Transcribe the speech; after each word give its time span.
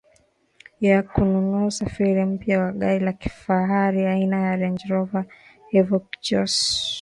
ya 0.81 1.03
kununua 1.03 1.65
usafiri 1.65 2.25
mpya 2.25 2.59
wa 2.59 2.71
gari 2.71 3.05
la 3.05 3.13
kifahari 3.13 4.05
aina 4.05 4.39
ya 4.41 4.55
Range 4.55 4.83
Rover 4.89 5.25
Evoque 5.71 6.17
Jose 6.29 6.81